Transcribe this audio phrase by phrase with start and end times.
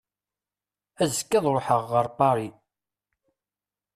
[1.01, 2.57] Azekka ad ruḥeɣ ɣer Paris.